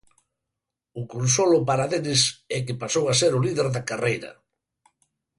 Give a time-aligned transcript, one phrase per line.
[1.01, 2.21] O consolo para Dennis
[2.57, 4.31] é que pasou a ser o líder da carreira.